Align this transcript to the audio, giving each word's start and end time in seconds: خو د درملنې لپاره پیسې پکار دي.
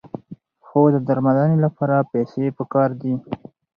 خو 0.65 0.81
د 0.93 0.97
درملنې 1.07 1.57
لپاره 1.65 2.07
پیسې 2.11 2.45
پکار 2.57 2.89
دي. 3.01 3.13